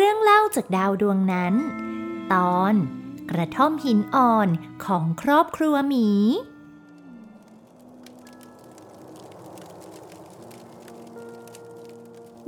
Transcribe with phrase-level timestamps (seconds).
[0.00, 1.54] รื่องเล่าจากดาวดวงนั้น
[2.32, 2.74] ตอน
[3.30, 4.48] กระท่อมหินอ่อน
[4.84, 6.10] ของครอบครัวหมี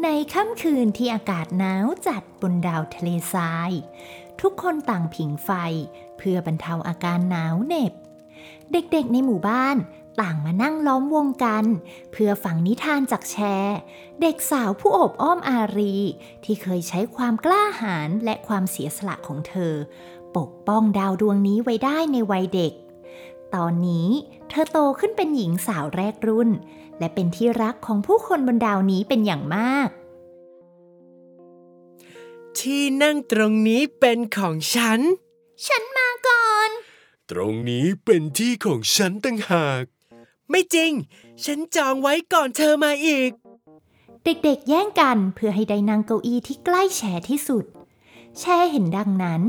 [0.03, 3.71] ในค่ำคืนที่อากาศหนาวจัดบนดาวทะเลทราย
[4.41, 5.51] ทุกคนต่างผิงไฟ
[6.17, 7.93] เพื่อบรรเทาอาการหนาวเหน็บ
[8.73, 9.77] เด็กๆในหมู่บ้าน
[10.21, 11.65] ต่างมานั่งล้อมวงกัน
[12.13, 13.77] เพื่อฟังนิทานจากแชร์
[14.21, 15.97] เด็กสาวผู้โอบอ้อมอารี
[16.45, 19.75] ที่เคยใช้ความกล้าหาญและความเสียสละของเธอ
[20.37, 22.73] ปกป้องดาวดวงนี้ไว้ได้ในวัยเด็ก
[23.55, 24.09] ตอนนี้
[24.49, 26.51] เธอโตขึ้นเป็นหญิงสาวแรกรุ่น
[26.99, 29.89] และเป็นที่รักของผู้คนบนดาวนี้เป็นอย่างมาก
[32.59, 35.01] ที่นั่งตรงนี้เป็นของฉัน
[35.67, 36.71] ฉันมาก่อน
[37.31, 39.85] ตรงนี้เป็นที่ของฉันตั้งหาก
[40.51, 40.93] ไม่จริง
[41.45, 43.31] ฉันจองไว้ก่อนเธอมาอีก
[44.25, 47.65] เด็กๆแย่งกันเพื่อให้ได้นั่งเก้าอี้ที่ใกล้แชร์ที่สุด
[48.39, 49.43] แช่เห็นดังนั้น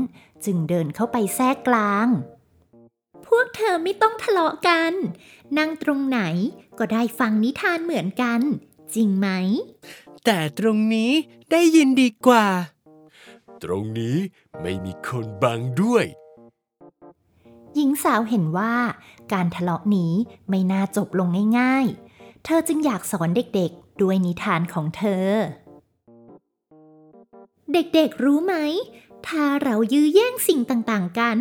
[0.44, 2.08] จึงเดินเข้าไปแทรกกลาง
[3.26, 4.92] พวกเธอไม่ต้องทะเลาะกัน
[5.58, 6.20] นั่งตรงไหน
[6.78, 8.40] ก็ได้ฟังนิทานเหมือนกัน
[8.94, 9.28] จริงไหม
[10.24, 11.12] แต่ตรงนี้
[11.50, 12.46] ได้ยินดีกว่า
[13.62, 14.16] ตรงนี้
[14.62, 16.23] ไม่มีคนบังด้วยหญิง
[18.04, 18.74] สาวเห็นว่า
[19.32, 20.12] การทะเลาะนี้
[20.48, 21.28] ไม่น่าจบลง
[21.58, 25.28] ง่ายๆ เธอจึงอยากสอนเด็กๆ ด้วยนิทานของเธอ
[27.72, 28.54] เด็กๆรู้ไหม
[29.26, 31.38] ถ้าเรายื้อแย่งสิ่งต่างๆกัน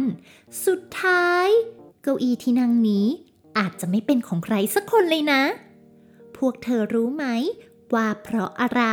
[0.65, 1.47] สุดท้าย
[2.01, 3.05] เก้าอี้ที่นั่งนี้
[3.57, 5.41] อาจจะไม่เป็นของใครสักคนเลยนะ
[6.37, 7.25] พวกเธอรู้ไหม
[7.93, 8.83] ว่าเพราะอะไร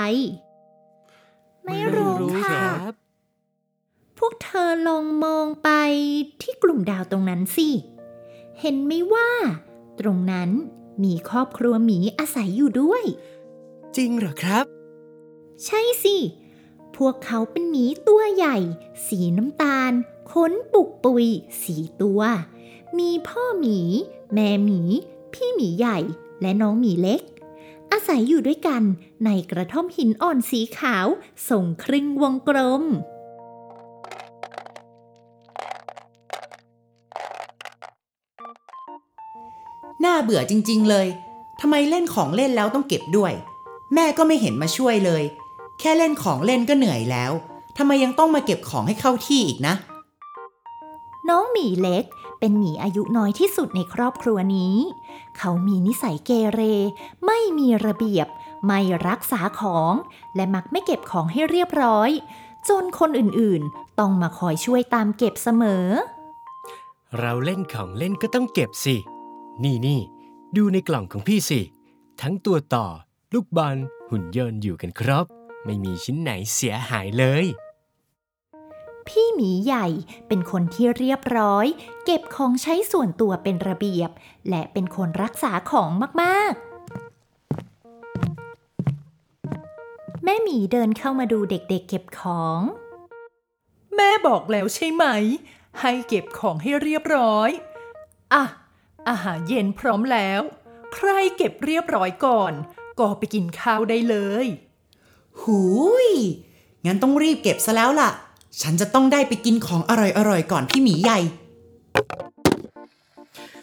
[1.64, 2.99] ไม่รู้ค่ะครับ
[4.24, 5.70] พวกเธอลองมองไป
[6.42, 7.68] ที่กลุ่มดาวตรงนั้นสิ
[8.60, 9.28] เห็นไหมว่า
[10.00, 10.50] ตรงนั้น
[11.04, 13.04] มีครอบครัวหมีอาศัยอยู่ด้วย
[13.96, 14.64] จริงเหรอครับ
[15.64, 16.16] ใช่สิ
[16.96, 18.56] พวกเขาเป็นหมีตัวใหญ่
[19.06, 19.92] สีน้ำตาล
[20.30, 21.26] ขนปุกปุย
[21.62, 22.20] สีตัว
[22.98, 23.78] มีพ่อหมี
[24.32, 24.80] แม่หมี
[25.32, 25.98] พี่หมีใหญ่
[26.40, 27.22] และน้องหมีเล็ก
[27.92, 28.82] อาศัยอยู่ด้วยกัน
[29.24, 31.06] ในกระท่อมหินอ่อนสีขาว
[31.48, 32.84] ส่งครึ่งวงกลม
[40.04, 41.06] น่าเบื่อจริง ๆ เลย
[41.60, 43.32] ทำไมเล่นของเล่นแล้วต้องเก็บด้วย
[43.94, 45.22] แม่ก็ไม่เห็นมาช่วยเลย
[45.80, 47.32] แค่เล่นของเล่นก็เหนื่อยแล้ว
[47.78, 49.74] ทำไมยังต้องมาเก็บของให้เข้าที่อีกนะ
[51.28, 52.04] น้องหมีเล็ก
[52.38, 54.76] เป็นหมีอายุน้อยที่สุดในครอบครัวนี้
[55.38, 56.60] เขามีนิสัยเกเร
[57.26, 58.26] ไม่มีระเบียบ
[58.66, 59.92] ไม่รักษาของ
[60.36, 62.10] และมักไม่เก็บของให้เรียบร้อย
[62.68, 65.86] จนคนอื่นๆ ต้องมาคอยช่วยตามเก็บเสมอ
[67.18, 68.96] เราเล่นของเล่นก็ต้องเก็บสิ
[69.64, 70.00] นี่นี่
[70.56, 71.60] ดูในกล่องของพี่สิ
[72.20, 72.86] ทั้งตัวต่อ
[73.34, 73.76] ลูกบอล
[74.10, 75.26] หุ่นยนต์อยู่กันครบ
[75.64, 77.44] ไม่มีชิ้นไหนเสียหายเลย
[79.06, 79.86] พี่หมีใหญ่
[80.28, 81.66] เป็นคนที่เรียบร้อย
[82.04, 84.10] เก็บของใช้ส่วนตัวเป็นระเบียบ
[84.48, 85.90] และเป็นคนรักษาของ
[86.22, 86.62] มากๆ
[90.24, 92.60] แม่หมีเดินเข้ามาดูเด็กๆเเก็บของ
[93.96, 95.04] แม่บอกแล้วใช่ไหม
[95.80, 97.50] ให้เก็บของให้เรียบร้อย
[98.34, 98.42] อะ
[99.08, 100.40] อาหารเย็นพร้อมแล้ว
[100.94, 102.52] ใครเก็บเรียบร้อยก่อน
[102.98, 104.46] ก็ไปกินข้าวได้เลย
[105.40, 105.60] หู
[106.08, 106.10] ย
[106.84, 108.10] งั้นต้องรีบเก็บซะแล้วล่ะ
[108.62, 109.92] ฉันจะต้องได้ไปกินของอ
[110.28, 111.20] ร่อยๆก่อนพี่หมีใหญ่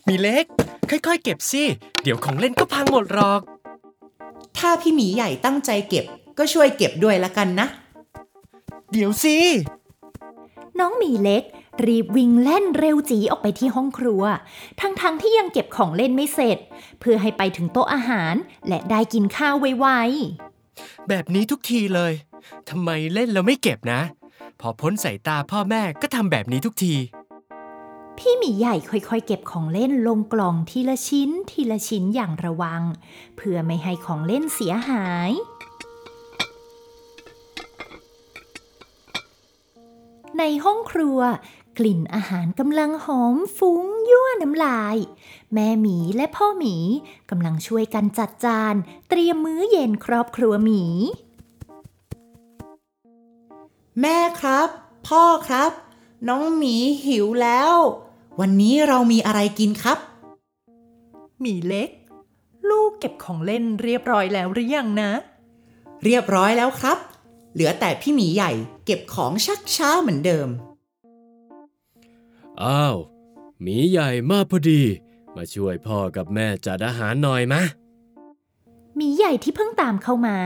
[0.08, 0.46] มีเล็ก
[0.90, 1.64] ค่อยๆ เก็บสิ
[2.04, 3.42] เดี๋ยวของเล่นก็พังหมดหรอก
[4.58, 6.06] ถ้าพี่หมีใหญ่ตั้งใจเก็บ
[6.38, 7.68] ก็ช่วยเก็บด้วยละกันนะ
[8.92, 9.38] เดี๋ยวสิ
[10.80, 11.44] น้องหมีเล็ก
[11.86, 14.24] รีบวิ่งเล่นเร็วจีออกไปที่ห้องครัว
[14.82, 16.58] ทั้งๆทที่ยังเก็บของเล่นไม่เสร็จ
[17.00, 18.34] เพื่อให้ไปถึงโต๊ะอาหาร
[18.68, 19.88] และได้กินข้าวไว
[21.10, 22.14] แบบนี้ทุกทีเลย
[22.70, 24.02] ทำไมเล่นแล้วไม่เก็บนะ
[24.62, 32.82] พอพ้นสายตาพ่อแม่ก็ทำแบบนี้ทุกทีๆพี่หมีใหญ่ค่อยๆ เก็บของเล่นลงกล่องทีละชิ้นทีละชิ้นอย่างระวัง
[33.36, 35.32] เพื่อไม่ให้ของเล่นเสียหาย
[40.40, 41.20] ในห้องครัว
[41.78, 44.96] กลิ่นอาหารกำลังหอมฟุ้งยั่วน้ำลาย
[45.54, 46.76] แม่หมีและพ่อหมี
[47.30, 48.76] กำลังช่วยกันจัดจาน
[49.10, 50.84] เตรียมมื้อเย็นครอบครัวหมี
[54.02, 54.70] แม่ครับ
[55.08, 55.72] พ่อครับ
[56.28, 56.76] น้องหมี
[57.06, 57.74] หิวแล้ว
[58.40, 60.00] วันนี้เรามีอะไรกินครับ
[61.42, 61.90] หมีเล็ก
[62.70, 65.12] ลูกเก็บของเล่นเรียบร้อยแล้วหรือยังนะ
[66.04, 66.98] เรียบร้อยแล้วครับ
[67.54, 68.52] เหลือแต่พี่หมีใหญ่
[68.86, 70.50] เก็บของชักช้าเหมือนเดิม
[72.64, 72.98] อ้าว
[73.62, 74.82] หมีใหญ่มาพอดี
[75.36, 77.62] มาช่วยพ่อกับแม่จัดอาหารหน่อยมะ
[78.96, 80.38] หมีใหญ่ที่เพิ่งตามเข้ามา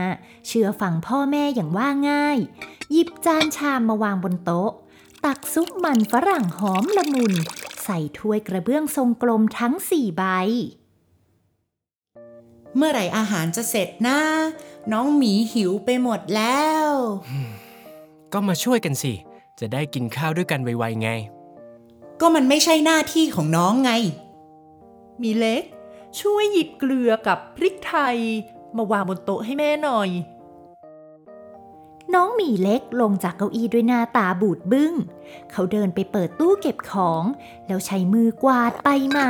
[0.46, 2.38] เชื่อฟังพ่อแม่อย่างว่าง่าย
[2.92, 4.70] หยิบจานชามมาวางบนโต๊ะ
[5.24, 7.34] ตักซุปมันฝรั่งหอมละมุน
[7.84, 10.24] ใส่ถ้วยกระเบื้องทรงกลมทั้งสี่ใบ
[12.76, 14.18] เมื่อไหร่อาหารจะเสร็จนะ
[14.92, 16.88] น้องหมีหิวไปหมดแล้ว
[18.32, 19.12] ก็มาช่วยกันสิ
[19.60, 21.08] จะได้กินข้าวด้วยกันไวๆไง
[22.22, 23.92] ก็มันไม่ใช่หน้าที่ของน้องไง
[25.22, 25.62] มีเล็ก
[26.20, 28.16] ช่วยหยิบเกลือกับพริกไทย
[28.76, 30.08] มาวางบนโต๊ะให้แม่หน่อย
[32.14, 34.92] น้องหมีเล็กลงจากเก้าอี้ด้วยหน้าตาบูดบึ้ง
[35.50, 37.24] เขาเดินไปเปิดตู้เก็บของ
[37.66, 39.28] แล้วใช้มือกวาดไปมา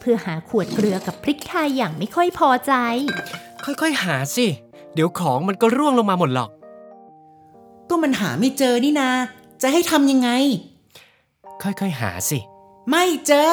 [0.00, 2.72] เพื่อหาขวดเกลือกับพริกไทยอย่างไม่ค่อยพอใจ
[3.64, 4.46] ค่อยๆ หาสิ
[4.94, 6.50] เดี๋ยวของมันก็ร่วงลงมาหมดหรอก
[7.88, 9.10] ก็มันหาไม่เจอนี่นา
[9.62, 10.30] จะให้ทำยังไง
[11.62, 12.38] ค่อยๆหาสิ
[12.90, 13.52] ไม่เจอ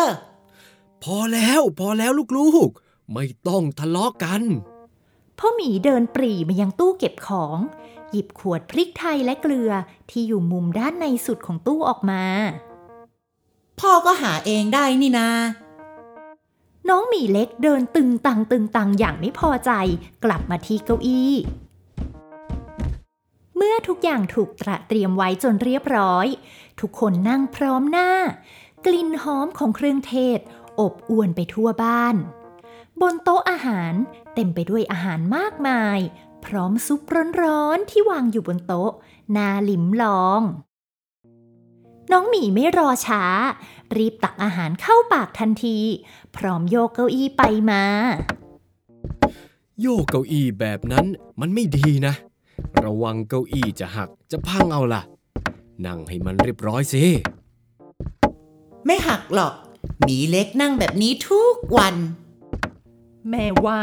[1.04, 4.42] พอแล้วพอแล้วลูกๆ ไม่ต้องทะเลาะกัน
[5.38, 7.58] พ่อหมีเดินปรีมายังตู้เก็บของ
[8.12, 9.72] หยิบขวดพริกไทยและเกลือ
[10.10, 12.24] ที่อยู่มุมด้านในสุดของตู้ออกมา
[13.80, 15.30] พ่อก็หาเองได้นี่นา
[16.90, 19.72] น้องหมีเล็กเดินตึงตังตึงตังอย่างไม่พอใจ
[20.24, 21.34] กลับมาที่เก้าอี้
[23.64, 26.28] เมื่อทุกอย่างถูกตระเตรียมไว้จนเรียบร้อย
[26.80, 28.10] ทุกคนนั่งพร้อมหน้า
[28.86, 30.40] กลิ่นหอมของเครื่องเทศ
[30.80, 32.16] อบอวนไปทั่วบ้าน
[33.02, 33.94] บนโต๊ะอาหาร
[34.36, 36.00] เต็มไปด้วยอาหารมากมาย
[36.46, 37.02] พร้อมซุป
[37.42, 38.92] ร้อนๆที่วางอยู่บนโต๊ะ
[39.36, 40.42] น่าลิ้มลอง
[42.12, 43.24] น้องหมีไม่รอช้า
[43.98, 45.78] รีบตักอาหารเข้าปากทันที
[46.36, 47.84] พร้อมโยกเก้าอี้ไปมา
[49.82, 51.06] โยกเก้าอี้แบบนั้น
[51.40, 52.16] มันไม่ดีนะ
[52.84, 55.02] ระวังเก้าอี้จะหักจะพังเอาล่ะ
[55.86, 57.04] นั่งให้มันเรียบร้อยสิ
[58.86, 59.54] ไม่หักหรอก
[60.02, 61.96] หมีเล็กนั่งแบบนี้ทุกวัน
[63.30, 63.82] แม่ว่า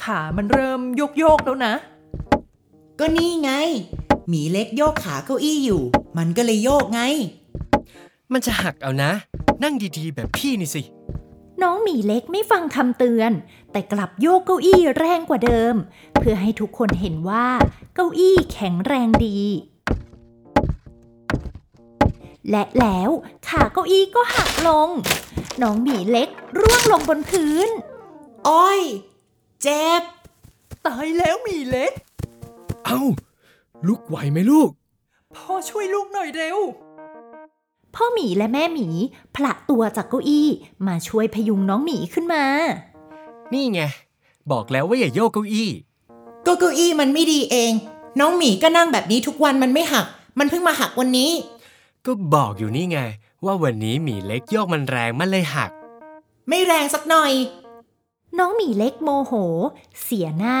[0.00, 1.74] ขามันเริ่มโยกโยกๆแล้วนะ
[2.98, 3.52] ก็นี่ไง
[4.28, 5.82] หมีเล็กโยกขาเก้าอี้อยู่
[6.18, 7.00] มันก็เลยโยกไง
[8.32, 9.10] มันจะหักเอานะ
[9.62, 10.82] นั่งดีๆแบบพี่นี่สิ
[11.64, 13.32] น้องหมีเล็กไม่ฟังคำเตือน
[13.72, 15.74] แต่กลับโยกเก้าอี้แรงกว่าเดิม
[16.18, 17.46] เพื่อให้ทุกคนเห็นว่า
[17.94, 19.38] เก้าอี้แข็งแรงดี
[22.50, 23.10] และแล้ว
[23.48, 24.88] ขาเก้าอี้ก็หักลง
[25.62, 26.28] น้องหมีเล็ก
[26.58, 27.68] ร่วงลงบนพื้น
[28.48, 28.80] อ้อย
[29.62, 30.02] เจ็บ
[30.86, 31.92] ตายแล้วหมีเล็ก
[32.84, 33.00] เอ้า
[33.86, 34.70] ลุกไหวไหมลูก
[35.34, 36.58] พ่อช่วยลูกหน่อยเร็ว
[37.94, 38.88] พ่อหมีและแม่หมี
[39.34, 40.48] ผละตัวจากเก้าอี้
[40.86, 42.44] มาช่วยพยุงน้องหมีขึ้นมา
[43.52, 43.80] นี่ไง
[44.50, 45.70] บอกแล้วว่าอย่าโยกเก้าอี้
[46.46, 47.72] ก็เก้าอี้มันไม่ดีเอง
[48.20, 50.06] น้องหมีก็นั่งแบบนี้ทุกวันมันไม่หัก
[50.38, 51.30] มันเพิ่งมาหักวันนี้
[52.06, 52.98] ก็บอกอยู่นี่ไง
[53.44, 55.70] ว่าวันนี้หมีเล็กโยกมันแรงมันเลยหัก
[56.48, 57.32] ไม่แรงสักหน่อย
[58.38, 59.32] น้องหมีเล็กโมโห
[60.02, 60.58] เสียหน้า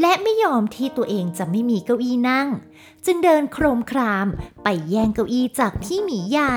[0.00, 2.48] และไม่ยอมที่ตัวเองจะไม่มีเก้าอี้นั่ง
[3.06, 4.26] จึงเดินโครมคราม
[4.62, 6.56] ไปแย่งเก้าอี้จากพี่หมีใหญ่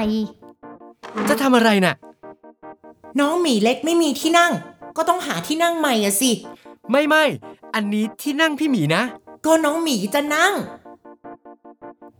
[1.30, 1.95] จะทำอะไรน่ะ
[3.19, 4.51] น้องหมีเล็กไม่มีที่นั่ง
[4.97, 6.31] ก็ต้องหาที่นั่งใหม่อะสิ
[6.91, 7.24] ไม่ไม่
[7.75, 9.03] อันนี้ที่นั่งพี่หมีนะ
[9.45, 10.53] ก็น้องหมีจะนั่ง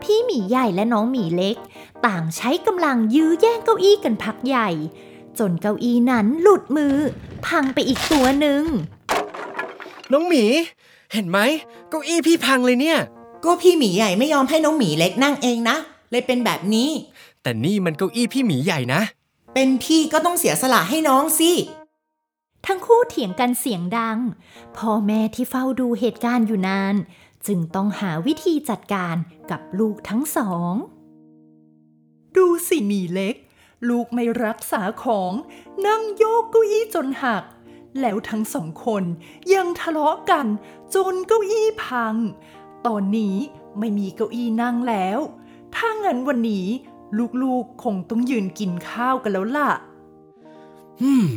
[0.02, 1.58] พี่หมีใหญ่และน้องหมีเล็ก
[2.06, 4.70] ต่างใช้กำลังยื้อแย่งเก้าอี้กันพักใหญ่
[5.40, 6.96] จนเก้าอี้นั้นหลุดมือ
[7.46, 8.64] พังไปอีกตัวหนึ่ง
[10.12, 10.44] น้องหมี
[11.14, 11.40] เห็นไหม
[11.90, 13.00] เก้าอี้พี่พังเลยเนี่ย
[13.46, 15.78] ก็พี่หมีใหญ่ไม่ยอมให้น้องหมีเล็กนั่งเองนะ
[16.12, 16.90] เลยเป็นแบบนี้
[17.42, 19.02] แต่นี่มันเก้าอี้พี่หมีใหญ่นะ
[19.54, 21.52] เป็นพี่ก็ต้องเสียสละให้น้องสิ
[22.66, 24.18] ทั้งคู่เถียงกันเสียงดัง
[24.78, 26.96] พ่อแม่ที่เฝ้าดูเหตุการณ์อยู่นาน
[27.48, 29.16] จึงต้องหาวิธีจัดการ
[29.52, 30.74] กับลูกทั้งสอง
[32.38, 33.36] ดูสิหมีเล็ก
[33.90, 35.32] ลูกไม่รักษาของ
[35.86, 37.44] นั่งโยกเก้าอี้จนหัก
[38.02, 39.04] แล้วทั้งสองคน
[39.54, 40.46] ยังทะเลาะกัน
[40.96, 42.16] จนเก้าอี้พัง
[42.88, 43.36] ตอนนี้
[43.80, 45.20] ไม่มีเก้าอี้นั่งแล้ว
[45.76, 46.68] ถ้างั้นวันนี้
[47.44, 49.70] ลูกๆคงต้องยืนกินข้าวกันแล้วล่ะ
[51.02, 51.30] อืม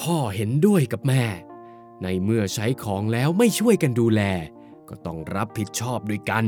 [0.00, 1.24] พ่อเห็นด้วยกับแม่
[2.02, 4.22] ในเมื่อใช้ของแล้วไม่ช่วยกันดูแล
[4.88, 6.44] ก็ต้องรับผิดชอบด้วยกัน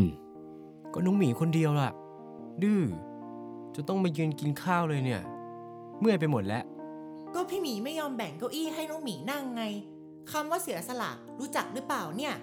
[0.93, 1.90] ก็น้องหมีคนเดียวล่ะ
[2.62, 2.83] ดื้อ
[3.75, 5.23] จะต้องมายืนกินข้าวเลยเนี่ย
[6.00, 6.64] เมื่อยไปหมดแล้ว
[7.35, 9.62] ก็พี่หมีไม่ยอมแบ่งเก้าอี้ให้น้องหมีนั่งไง
[10.30, 12.35] คำว่าเสียสละรู้จักหรือเปล่าเนี่ย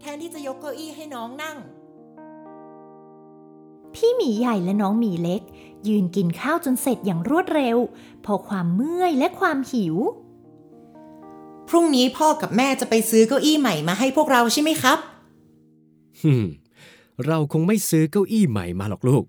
[0.00, 1.56] แทนที่จะยกเก้าอี้ให้น้องนั่ง
[3.94, 5.42] พี่หมีใหญ่และน้องหมีเล็ก
[5.88, 7.76] ยืนกินข้าวจนเสร็จอย่างรวดเร็ว
[8.22, 9.96] เพอความเมื่อยและความหิว
[11.68, 14.98] พรุ่งนี้พ่อกับแม่จะไปซื้อเก้าอี้ใหม่มาให้พวกเราใช่ไหมครับ
[16.20, 16.44] ฮึม
[17.26, 19.24] เราคงไม่ซื้อเก้าอี้ใหม่มาหรอกลูก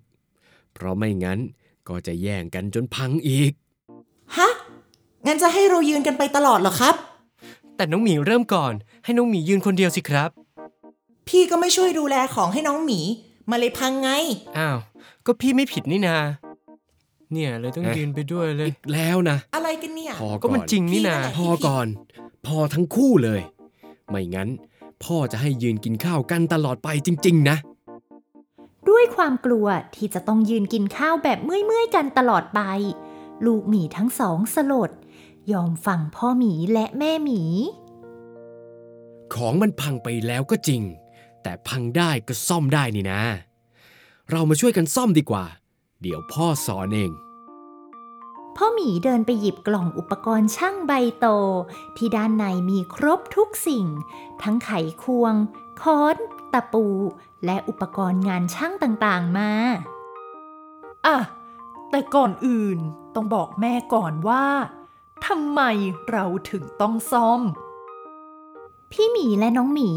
[0.74, 1.38] เพราะไม่งั้น
[1.88, 3.69] ก็จะแย่งกันจนพังอีกฮะ
[5.26, 6.94] งั้นจะให้เรายืนกันไปตลอดเหรอครับ
[7.76, 8.72] แต่น้องหมีเริ่มก่อน
[9.04, 10.30] ให้น้องหมียืนคนเดียวสิครับ
[11.28, 13.00] พี่ก็ไม่ช่วยดูแลของให้น้องหมี
[13.50, 14.10] มาเลยพังไง
[14.58, 14.78] อ้าว
[15.26, 16.16] ก็พี่ไม่ผิดนี่นา
[17.32, 21.86] เนี่ยเลยต้องเอ๊ะ ยืนไปด้วยเลย อีกแล้วนะ อะไรกันเนี่ย พอก็ก่อมันนจริงนี่นา พี่นั่นแหละ พอก่อน
[22.46, 23.40] พอทั้งคู่เลย
[24.08, 24.48] ไม่งั้น
[25.04, 27.56] พ่อจะให้ยืนกินข้าวกันตลอดไปจริง ๆ นะ
[28.88, 32.60] ด้วยความกลัวที่จะต้องยืนกินข้าวแบบเมื่อยๆกันตลอดไป
[33.46, 34.90] ลูกหมีทั้งสองสลด
[35.52, 37.42] ยอมฟังพ่อหมีและแม่หมี
[39.34, 40.82] ของมันพังไปแล้วก็จริง
[41.42, 43.22] แต่พังได้ก็ซ่อมได้นี่นะ
[44.30, 45.44] เรามาช่วยกันซ่อมดีกว่า
[46.02, 47.12] เดี๋ยวพ่อสอนเอง
[48.56, 51.26] พ่อหมีเดินไปหยิบกล่องอุปกรณ์ช่างใบโต
[51.96, 53.86] ที่ด้านในมีครบทุกสิ่ง
[54.42, 54.70] ทั้งไข
[55.02, 55.34] ควง
[55.80, 56.16] ค้อน
[56.52, 56.86] ตะปู
[57.44, 59.50] และอุปกรณ์งานช่างต่างๆมา
[61.06, 61.18] อะ
[61.90, 62.78] แต่ก่อนอื่น
[63.14, 64.44] ต้องบอกแม่ก่อนว่า
[65.26, 65.60] ทำไม
[66.10, 67.40] เราถึงต้องซ่อม
[68.90, 69.90] พี่หมีและน้องหมี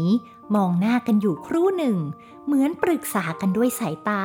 [0.54, 1.98] มองหน้ากันอยู่ครู่หนึ่ง
[2.44, 4.24] เหมือนปรึกษากันด้วยสายตา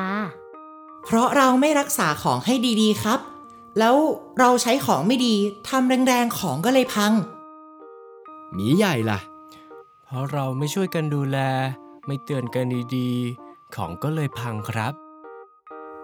[1.05, 3.19] เพราะเราไม่รักษาของให้ดีๆครับ
[3.79, 3.95] แล้ว
[4.39, 5.35] เราใช้ของไม่ดี
[5.69, 7.13] ทำแรงๆของก็เลยพัง
[8.53, 9.19] หมีใหญ่ล่ะ
[10.03, 11.37] เพราะเราไม่ช่วยกันดูแล
[12.05, 12.65] ไม่เตือนกัน
[12.95, 14.93] ดีๆ ของก็เลยพังครับ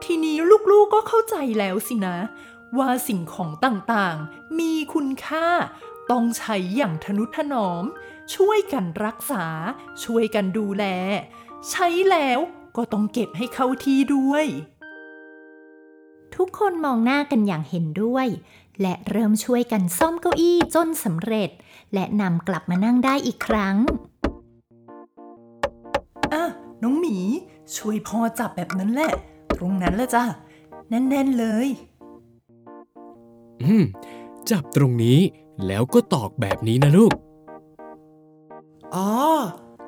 [0.04, 0.38] ทีนี้
[0.72, 2.16] ลูกๆก็เข้าใจแล้วสินะ
[2.80, 5.48] ว่าสิ่งของต่างๆ มีคุณค่า
[6.12, 7.84] ต้องใช้อย่างทนุถนอม
[8.36, 9.46] ช่วยกันรักษา
[10.04, 10.86] ช่วยกันดูแล
[11.70, 12.40] ใช้แล้ว
[12.78, 14.46] ก็ต้องเก็บให้เข้าที่ด้วย
[16.36, 18.28] ทุกคนมองหน้ากันอย่างเห็นด้วย
[18.82, 21.50] และเริ่มช่วยกันซ่อมเก้าอี้จนสำเร็จ
[21.94, 23.76] และนำกลับมานั่งได้อีกครั้ง
[26.34, 26.44] อะ
[26.84, 27.18] น้องหมี
[27.76, 29.12] ช่วยพ่อจับแบบนั้นแหละ
[29.58, 30.26] ตรงนั้นแหละจ้ะ
[30.90, 31.68] แน่นๆเลย
[33.64, 33.84] อืม
[34.50, 35.20] จับตรงนี้
[35.68, 37.12] แล้วก็ตอกแบบนี้นะลูก
[38.96, 39.10] อ๋อ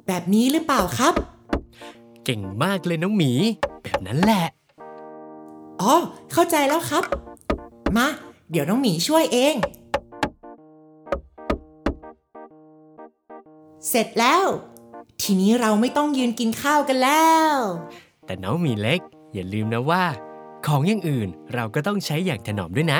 [0.07, 1.13] แบบนี้หรือเปล่าครับ
[2.25, 3.31] เก่งมากเลยน้องหมี
[3.83, 4.45] แบบนั้นแหละ
[5.81, 5.93] อ๋อ
[6.31, 7.03] เข้าใจแล้วครับ
[7.97, 8.07] มา
[8.51, 9.55] เดี๋ยวน้องหมีช่วยเอง
[13.89, 14.43] เสร็จแล้ว
[15.21, 17.53] ทีนี้เราไม่ต้องยืนกินข้าวกันแล้ว
[18.25, 18.99] แต่น้องหมีเล็ก
[19.33, 20.03] อย่าลืมนะว่า
[20.65, 22.99] ของอย่างอื่นเราก็ต้องใช้อย่างถนอมด้วยนะ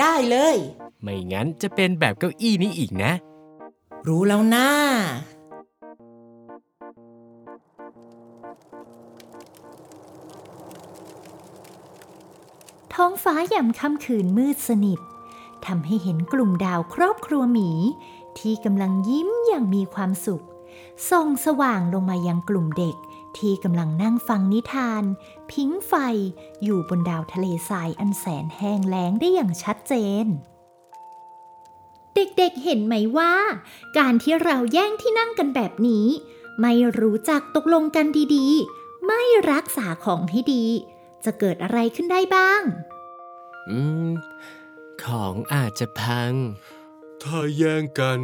[0.00, 0.56] ได้เลย
[1.02, 3.12] ไม่งั้นจะเป็นแบบเก้าอี้นี้อีกนะ
[4.06, 4.66] รู้แล้วนะ
[12.94, 15.00] ท้องฟ้ายามค่ำคืนมืดสนิท
[15.66, 17.70] ทำให้เห็นกลุ่มดาวครอบครัวหมี
[18.38, 20.44] ที่กำลังยิ้มอย่างมีความสุข
[21.10, 22.96] ส่องสว่างลงมายังกลุ่มเด็ก
[23.38, 25.04] ที่กำลังนั่งฟังนิทาน
[25.50, 25.92] พิงไฟ
[26.62, 30.26] อยู่บนดาวทะเลทรายอันแสนแห้งแล้งได้อย่างชัดเจน
[32.14, 33.34] เด็กๆเห็นไหมว่า
[33.98, 36.06] การที่เราแย่งที่นั่งกันแบบนี้
[36.60, 40.64] ไม่รู้จักตกลงกันดีๆ ไม่รักษาของให้ดี
[41.24, 42.62] จะเกิดอะไรขึ้นได้บ้าง
[43.70, 44.08] อืม
[45.04, 46.32] ของอาจจะพัง
[47.22, 48.20] ถ้าแย่งกัน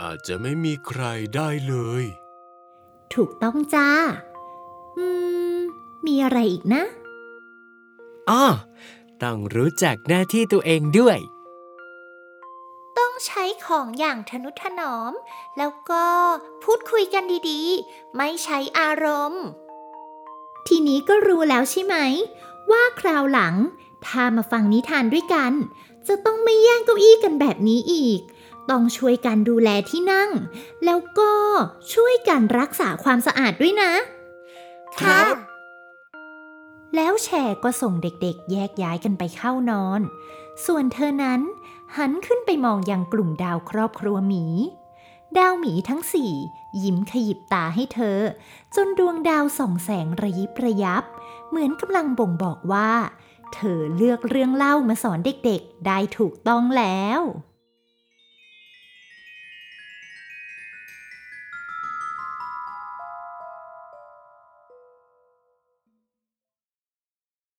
[0.00, 1.02] อาจจะไม่มีใคร
[1.34, 2.04] ได้เลย
[3.14, 3.90] ถูกต้องจ้า
[4.28, 4.29] อื
[6.06, 6.82] มมีอะไรอีกนะ
[8.30, 8.44] อ้อ
[9.22, 11.18] ต้องรู้จักหน้าที่ตัวเองด้วย
[12.98, 15.12] ต้องใช้ของอย่างทนุถนอม
[15.58, 16.04] แล้วก็
[16.64, 19.44] พูดคุยกันดีๆ ไม่ใช้อารมณ์
[20.66, 21.96] ทีนี้ก็รู้แล้วใช่ไหม
[22.70, 23.54] ว่าคราวหลัง
[24.06, 25.52] ถ้ามาฟังนิทานด้วยกัน
[26.08, 28.20] จะต้องไม่แย่งเก้าอี้กันแบบนี้อีก
[28.70, 30.30] ต้องช่วยกันดูแลที่นั่ง
[30.84, 31.32] แล้วก็
[31.94, 33.92] ช่วยกันรักษาความสะอาดด้วยนะ
[35.00, 35.34] ครับ
[36.94, 40.00] แล้วแชร์ก็ส่งเด็กๆ แยกย้ายกันไปเข้านอน
[40.66, 41.40] ส่วนเธอนั้น
[41.96, 44.44] หันขึ้นไปมองยังกลุ่มดาวครอบครัวหมี
[45.38, 46.32] ดาวหมีทั้งสี่
[46.82, 48.18] ยิ้มขยิบตาให้เธอ
[48.74, 51.04] จนดวงดาวส่องแสงระยิบระยับ
[51.48, 52.90] เหมือนกำลังบ่งบอกว่า
[53.54, 57.20] เธอเลือกเรื่องเล่ามาสอนเด็กๆ ได้ถูกต้องแล้ว